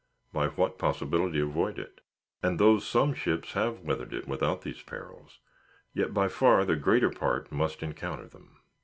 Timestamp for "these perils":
4.63-5.37